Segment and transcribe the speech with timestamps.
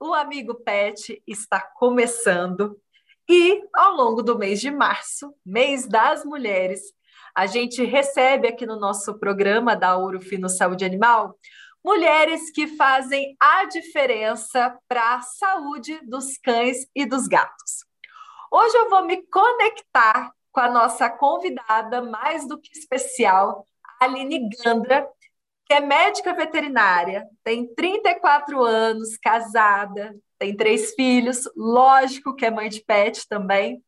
[0.00, 2.78] o Amigo Pet está começando
[3.28, 6.80] e ao longo do mês de março, mês das mulheres,
[7.34, 11.38] a gente recebe aqui no nosso programa da Ouro Fino Saúde Animal
[11.84, 17.84] mulheres que fazem a diferença para a saúde dos cães e dos gatos.
[18.50, 23.66] Hoje eu vou me conectar com a nossa convidada mais do que especial,
[24.00, 25.08] Aline Gandra,
[25.66, 32.68] que é médica veterinária, tem 34 anos, casada, tem três filhos, lógico que é mãe
[32.68, 33.82] de pet também.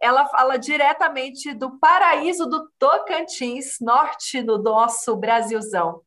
[0.00, 6.02] Ela fala diretamente do paraíso do Tocantins, norte no nosso Brasilzão.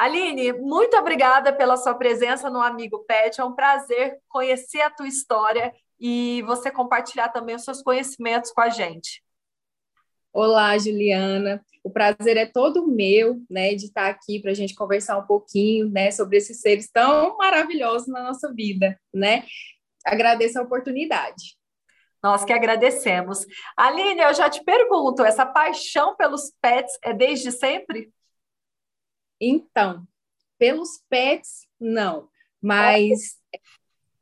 [0.00, 3.38] Aline, muito obrigada pela sua presença no Amigo Pet.
[3.38, 8.62] É um prazer conhecer a tua história e você compartilhar também os seus conhecimentos com
[8.62, 9.22] a gente.
[10.32, 11.62] Olá, Juliana.
[11.82, 15.88] O prazer é todo meu, né, de estar aqui para a gente conversar um pouquinho,
[15.88, 19.44] né, sobre esses seres tão maravilhosos na nossa vida, né?
[20.04, 21.58] Agradeço a oportunidade.
[22.22, 23.46] Nós que agradecemos.
[23.76, 28.12] Aline, eu já te pergunto, essa paixão pelos pets é desde sempre?
[29.40, 30.06] Então,
[30.58, 32.28] pelos pets, não.
[32.60, 33.38] Mas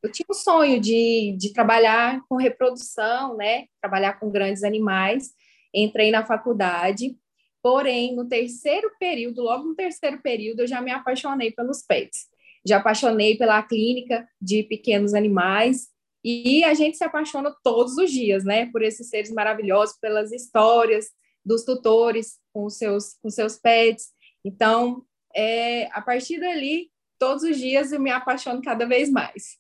[0.01, 3.67] eu tinha um sonho de, de trabalhar com reprodução, né?
[3.81, 5.33] Trabalhar com grandes animais.
[5.75, 7.19] Entrei na faculdade,
[7.63, 12.27] porém, no terceiro período, logo no terceiro período, eu já me apaixonei pelos pets.
[12.67, 15.89] Já apaixonei pela clínica de pequenos animais,
[16.25, 21.11] e a gente se apaixona todos os dias, né, por esses seres maravilhosos, pelas histórias
[21.45, 24.09] dos tutores com seus com seus pets.
[24.45, 29.59] Então, é, a partir dali, todos os dias eu me apaixono cada vez mais.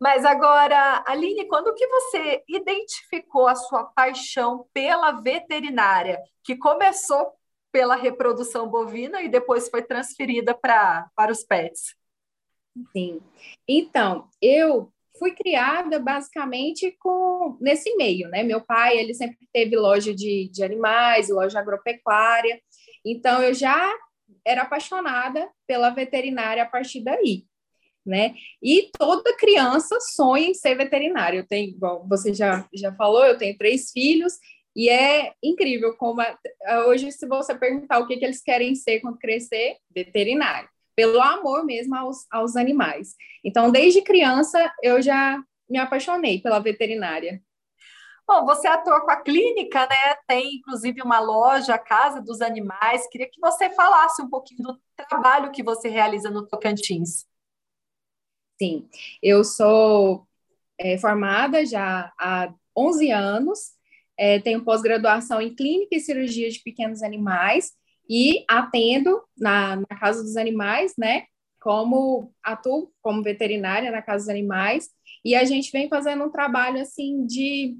[0.00, 7.32] Mas agora, Aline, quando que você identificou a sua paixão pela veterinária, que começou
[7.70, 11.94] pela reprodução bovina e depois foi transferida para para os pets?
[12.92, 13.20] Sim.
[13.66, 18.42] Então, eu fui criada basicamente com nesse meio, né?
[18.42, 22.60] Meu pai, ele sempre teve loja de, de animais, loja agropecuária.
[23.04, 23.92] Então, eu já
[24.44, 27.44] era apaixonada pela veterinária a partir daí,
[28.08, 28.34] né?
[28.62, 31.38] E toda criança sonha em ser veterinária.
[31.38, 34.34] Eu tenho, igual você já, já falou, eu tenho três filhos
[34.74, 36.38] e é incrível como a,
[36.86, 41.64] hoje, se você perguntar o que, que eles querem ser quando crescer, veterinário, pelo amor
[41.64, 43.14] mesmo aos, aos animais.
[43.44, 47.42] Então, desde criança, eu já me apaixonei pela veterinária.
[48.26, 50.14] Bom, você atua com a clínica, né?
[50.26, 53.08] Tem inclusive uma loja, a Casa dos Animais.
[53.08, 57.24] Queria que você falasse um pouquinho do trabalho que você realiza no Tocantins.
[58.58, 58.88] Sim,
[59.22, 60.26] eu sou
[60.78, 63.72] é, formada já há 11 anos,
[64.16, 67.72] é, tenho pós-graduação em Clínica e Cirurgia de Pequenos Animais
[68.08, 71.24] e atendo na, na Casa dos Animais, né?
[71.60, 74.90] Como atuo como veterinária na Casa dos Animais
[75.24, 77.76] e a gente vem fazendo um trabalho assim de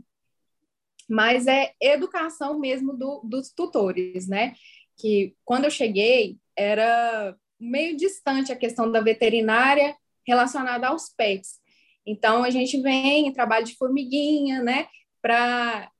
[1.09, 4.55] mas é educação mesmo do, dos tutores, né?
[4.97, 9.97] Que quando eu cheguei era meio distante a questão da veterinária
[10.29, 11.59] relacionada aos pets.
[12.07, 14.87] Então a gente vem em trabalho de formiguinha, né?
[15.23, 15.91] Para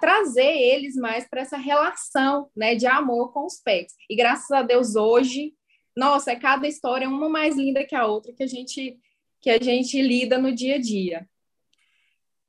[0.00, 3.94] trazer eles mais para essa relação, né, de amor com os pets.
[4.08, 5.54] E graças a Deus hoje,
[5.96, 8.98] nossa, é cada história uma mais linda que a outra que a gente
[9.40, 11.28] que a gente lida no dia a dia.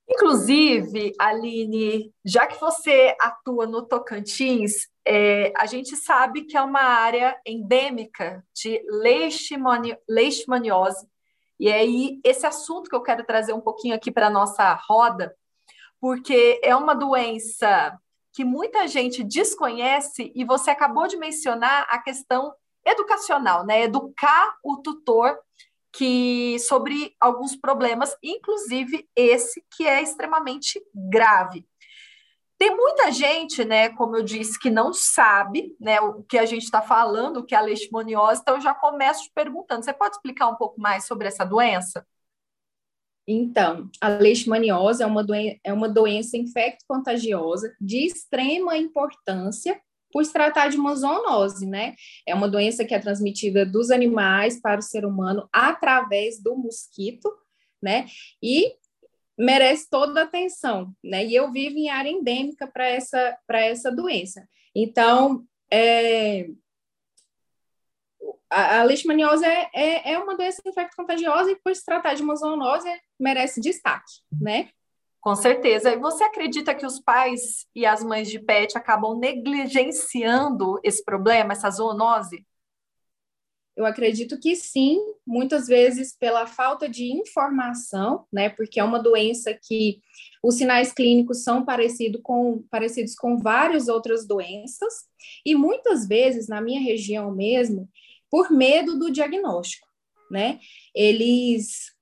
[0.09, 6.81] Inclusive, Aline, já que você atua no Tocantins, é, a gente sabe que é uma
[6.81, 8.81] área endêmica de
[10.07, 11.07] leishmaniose.
[11.59, 14.73] E é aí, esse assunto que eu quero trazer um pouquinho aqui para a nossa
[14.87, 15.35] roda,
[15.99, 17.99] porque é uma doença
[18.31, 22.53] que muita gente desconhece e você acabou de mencionar a questão
[22.85, 23.81] educacional, né?
[23.81, 25.37] Educar o tutor
[25.97, 31.65] que sobre alguns problemas, inclusive esse que é extremamente grave.
[32.55, 36.63] Tem muita gente, né, como eu disse, que não sabe, né, o que a gente
[36.63, 40.15] está falando, o que é a leishmaniose, então eu já começo te perguntando, você pode
[40.15, 42.05] explicar um pouco mais sobre essa doença?
[43.27, 49.79] Então, a leishmaniose é uma, doen é uma doença infecto-contagiosa de extrema importância
[50.17, 51.93] por se tratar de uma zoonose, né?
[52.25, 57.31] É uma doença que é transmitida dos animais para o ser humano através do mosquito,
[57.79, 58.07] né?
[58.41, 58.73] E
[59.37, 61.23] merece toda a atenção, né?
[61.23, 64.49] E eu vivo em área endêmica para essa, para essa doença.
[64.73, 66.47] Então, é,
[68.49, 72.35] a, a leishmaniose é, é, é, uma doença infecto-contagiosa e por se tratar de uma
[72.35, 74.69] zoonose merece destaque, né?
[75.19, 75.91] Com certeza.
[75.91, 81.53] E você acredita que os pais e as mães de pet acabam negligenciando esse problema,
[81.53, 82.45] essa zoonose?
[83.77, 88.49] eu acredito que sim, muitas vezes pela falta de informação, né?
[88.49, 90.01] Porque é uma doença que
[90.43, 95.05] os sinais clínicos são parecido com, parecidos com várias outras doenças,
[95.45, 97.87] e muitas vezes, na minha região mesmo,
[98.31, 99.87] por medo do diagnóstico,
[100.31, 100.59] né?
[100.95, 101.95] Eles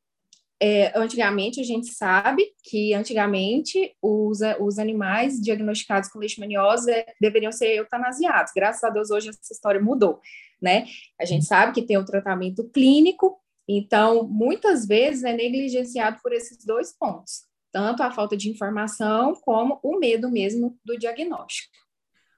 [0.62, 7.76] é, antigamente, a gente sabe que antigamente os, os animais diagnosticados com leishmaniose deveriam ser
[7.76, 8.54] eutanasiados.
[8.56, 10.20] Graças a Deus, hoje essa história mudou,
[10.62, 10.86] né?
[11.20, 13.38] A gente sabe que tem o tratamento clínico,
[13.68, 19.80] então, muitas vezes é negligenciado por esses dois pontos, tanto a falta de informação como
[19.84, 21.74] o medo mesmo do diagnóstico.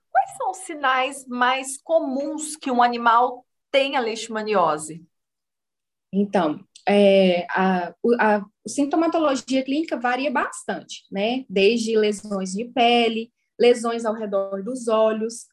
[0.09, 5.05] Quais são os sinais mais comuns que um animal tem a leishmaniose?
[6.11, 11.43] Então, é, a, a, sintomatologia clínica varia bastante, né?
[11.49, 15.47] Desde lesões de pele, lesões ao redor dos olhos.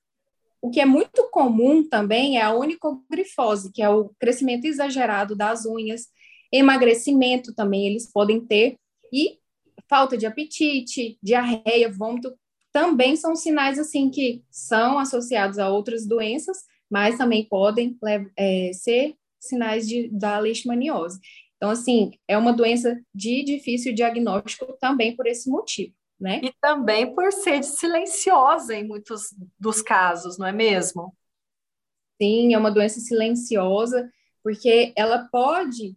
[0.63, 5.67] O que é muito comum também é a onicogrifose, que é o crescimento exagerado das
[5.67, 6.07] unhas,
[6.53, 8.79] emagrecimento também eles podem ter,
[9.13, 9.39] e
[9.89, 12.33] falta de apetite, diarreia, vômito,
[12.73, 16.59] também são sinais assim que são associados a outras doenças,
[16.91, 17.97] mas também podem
[18.37, 19.15] é, ser
[19.49, 21.19] sinais de, da leishmaniose.
[21.57, 26.41] Então, assim, é uma doença de difícil diagnóstico também por esse motivo, né?
[26.43, 31.17] E também por ser silenciosa em muitos dos casos, não é mesmo?
[32.21, 34.11] Sim, é uma doença silenciosa,
[34.43, 35.97] porque ela pode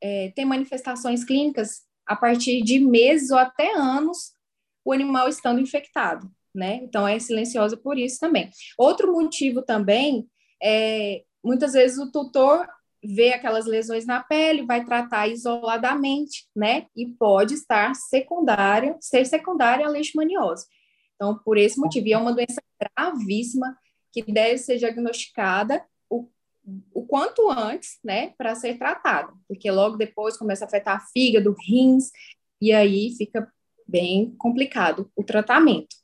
[0.00, 4.34] é, ter manifestações clínicas a partir de meses ou até anos
[4.84, 6.76] o animal estando infectado, né?
[6.82, 8.50] Então é silenciosa por isso também.
[8.76, 10.28] Outro motivo também
[10.62, 12.68] é muitas vezes o tutor
[13.02, 16.86] vê aquelas lesões na pele, vai tratar isoladamente, né?
[16.94, 20.66] E pode estar secundária, ser secundária à leishmaniose.
[21.14, 22.62] Então, por esse motivo, é uma doença
[22.96, 23.76] gravíssima
[24.12, 26.28] que deve ser diagnosticada o,
[26.92, 32.10] o quanto antes, né, para ser tratada, porque logo depois começa a afetar fígado, rins,
[32.60, 33.50] e aí fica
[33.86, 35.99] bem complicado o tratamento.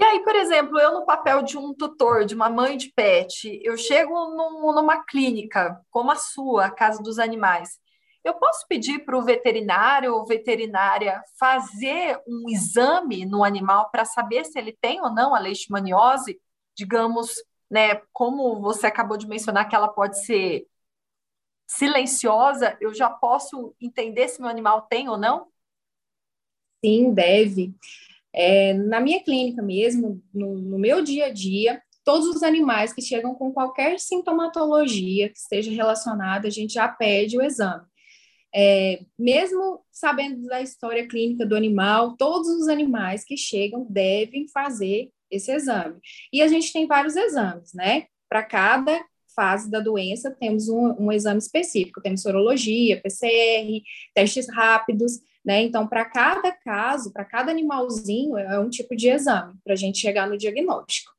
[0.00, 3.60] E aí, por exemplo, eu no papel de um tutor, de uma mãe de pet,
[3.62, 7.78] eu chego num, numa clínica como a sua, a Casa dos Animais.
[8.24, 14.46] Eu posso pedir para o veterinário ou veterinária fazer um exame no animal para saber
[14.46, 16.40] se ele tem ou não a leishmaniose?
[16.74, 17.34] Digamos,
[17.70, 20.66] né, como você acabou de mencionar que ela pode ser
[21.66, 25.48] silenciosa, eu já posso entender se meu animal tem ou não?
[26.82, 27.74] Sim, deve.
[28.32, 33.02] É, na minha clínica mesmo, no, no meu dia a dia, todos os animais que
[33.02, 37.84] chegam com qualquer sintomatologia que esteja relacionada, a gente já pede o exame.
[38.54, 45.10] É, mesmo sabendo da história clínica do animal, todos os animais que chegam devem fazer
[45.30, 46.00] esse exame.
[46.32, 48.06] E a gente tem vários exames, né?
[48.28, 49.00] Para cada
[49.34, 52.00] fase da doença, temos um, um exame específico.
[52.02, 53.82] Temos sorologia, PCR,
[54.14, 55.20] testes rápidos.
[55.44, 55.62] Né?
[55.62, 59.98] Então, para cada caso, para cada animalzinho, é um tipo de exame para a gente
[59.98, 61.12] chegar no diagnóstico.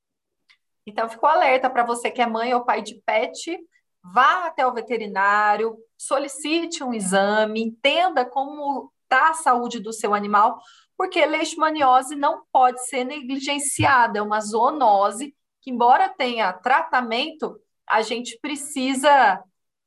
[0.86, 3.58] Então, ficou alerta para você que é mãe ou pai de pet,
[4.04, 10.60] vá até o veterinário, solicite um exame, entenda como está a saúde do seu animal,
[10.98, 18.40] porque leishmaniose não pode ser negligenciada, é uma zoonose que, embora tenha tratamento, a gente
[18.40, 19.44] precisa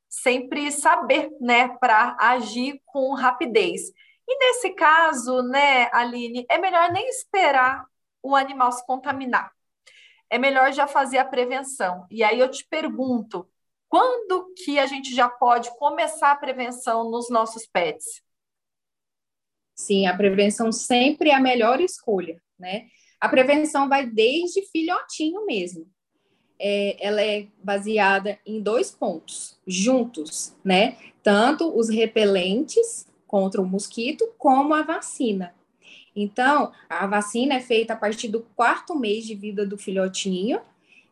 [0.07, 3.91] sempre saber, né, para agir com rapidez.
[4.27, 7.85] E nesse caso, né, Aline, é melhor nem esperar
[8.23, 9.51] o animal se contaminar.
[10.29, 12.07] É melhor já fazer a prevenção.
[12.09, 13.47] E aí eu te pergunto,
[13.87, 18.23] quando que a gente já pode começar a prevenção nos nossos pets?
[19.75, 22.87] Sim, a prevenção sempre é a melhor escolha, né?
[23.19, 25.87] A prevenção vai desde filhotinho mesmo.
[26.57, 30.97] É, ela é baseada em dois pontos juntos, né?
[31.21, 33.05] Tanto os repelentes
[33.35, 35.53] contra o mosquito, como a vacina.
[36.15, 40.61] Então, a vacina é feita a partir do quarto mês de vida do filhotinho,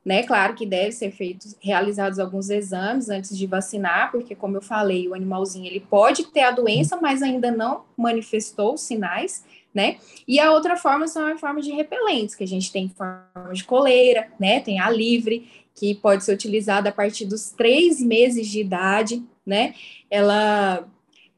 [0.05, 0.23] né?
[0.23, 5.05] Claro que deve ser feito, realizados alguns exames antes de vacinar, porque como eu falei,
[5.05, 9.97] o animalzinho ele pode ter a doença, mas ainda não manifestou sinais, né?
[10.25, 13.65] E a outra forma são as formas de repelentes, que a gente tem forma de
[13.65, 14.61] coleira, né?
[14.61, 19.75] Tem a livre, que pode ser utilizada a partir dos três meses de idade, né?
[20.09, 20.87] Ela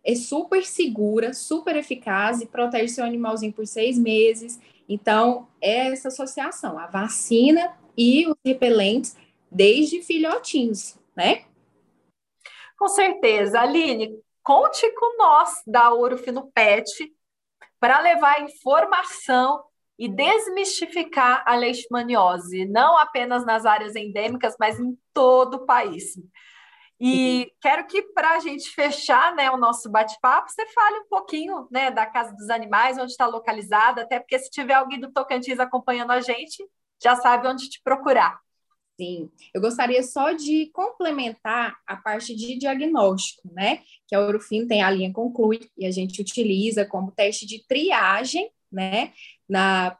[0.06, 4.60] é super segura, super eficaz e protege seu animalzinho por seis meses.
[4.88, 9.18] Então, é essa associação, a vacina e os repelentes
[9.52, 11.46] desde filhotinhos, né?
[12.78, 13.60] Com certeza.
[13.60, 16.92] Aline, conte com nós da Ouro Fino Pet
[17.80, 19.64] para levar informação
[19.98, 26.16] e desmistificar a leishmaniose, não apenas nas áreas endêmicas, mas em todo o país.
[27.00, 31.68] E quero que, para a gente fechar né, o nosso bate-papo, você fale um pouquinho
[31.70, 35.60] né, da Casa dos Animais, onde está localizada, até porque se tiver alguém do Tocantins
[35.60, 36.66] acompanhando a gente,
[37.04, 38.40] já sabe onde te procurar.
[38.98, 43.82] Sim, eu gostaria só de complementar a parte de diagnóstico, né?
[44.08, 48.50] Que a Eurofin tem a linha Conclui e a gente utiliza como teste de triagem,
[48.72, 49.12] né?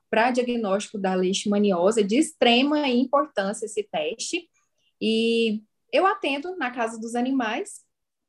[0.10, 4.50] Para diagnóstico da leishmaniose, de extrema importância esse teste.
[5.02, 5.62] E
[5.96, 7.82] eu atendo na Casa dos Animais,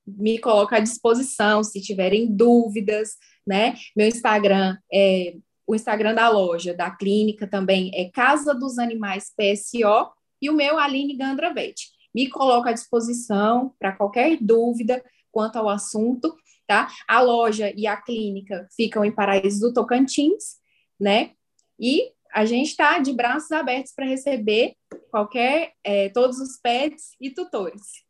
[0.06, 3.74] me coloco à disposição se tiverem dúvidas, né?
[3.96, 10.12] Meu Instagram é o Instagram da loja, da clínica também é Casa dos Animais PSO
[10.40, 11.88] e o meu Aline Gandravetti.
[12.14, 16.36] Me coloco à disposição para qualquer dúvida quanto ao assunto,
[16.68, 16.88] tá?
[17.08, 20.56] A loja e a clínica ficam em Paraíso do Tocantins,
[21.00, 21.32] né?
[21.80, 24.76] E a gente está de braços abertos para receber
[25.10, 28.04] qualquer, é, todos os pets e tutores.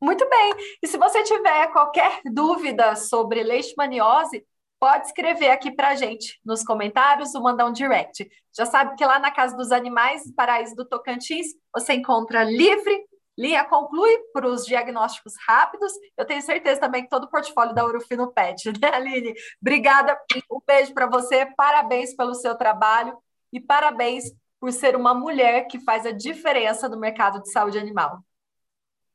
[0.00, 0.54] Muito bem.
[0.82, 4.44] E se você tiver qualquer dúvida sobre leishmaniose,
[4.80, 8.28] pode escrever aqui para gente nos comentários ou mandar um direct.
[8.56, 13.04] Já sabe que lá na Casa dos Animais, Paraíso do Tocantins, você encontra livre,
[13.36, 15.92] linha conclui para os diagnósticos rápidos.
[16.16, 19.34] Eu tenho certeza também que todo o portfólio da Urufino Pet, né, Aline?
[19.60, 20.18] Obrigada,
[20.50, 23.16] um beijo para você, parabéns pelo seu trabalho
[23.52, 24.24] e parabéns
[24.60, 28.22] por ser uma mulher que faz a diferença no mercado de saúde animal.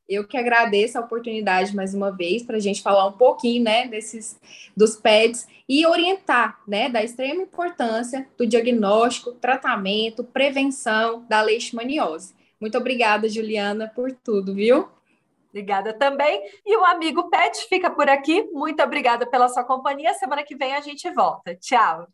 [0.07, 3.87] Eu que agradeço a oportunidade mais uma vez para a gente falar um pouquinho, né,
[3.87, 4.37] desses
[4.75, 12.35] dos pets e orientar, né, da extrema importância do diagnóstico, tratamento, prevenção da leishmaniose.
[12.59, 14.89] Muito obrigada, Juliana, por tudo, viu?
[15.49, 16.41] Obrigada também.
[16.65, 18.49] E o amigo Pet fica por aqui.
[18.51, 20.13] Muito obrigada pela sua companhia.
[20.15, 21.55] Semana que vem a gente volta.
[21.55, 22.07] Tchau.